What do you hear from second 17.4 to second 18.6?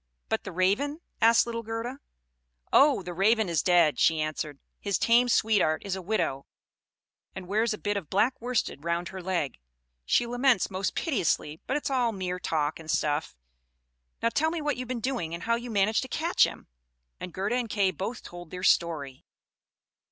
and Kay both told